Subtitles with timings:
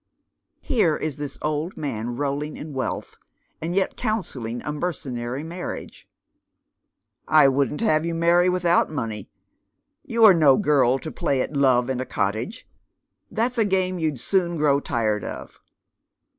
[0.63, 3.17] Here is this old man, rolling in wealth,
[3.61, 6.09] and yet counselling a mercenary marriage."
[7.27, 9.29] I wouldn't have you maiTy without money.
[10.03, 12.67] You are no girl to play at love in a cottage.
[13.29, 15.61] That's a game you'd eoon grow tired of."